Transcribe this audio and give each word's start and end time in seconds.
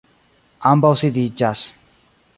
Ambaŭ 0.69 0.91
sidiĝas. 1.03 1.63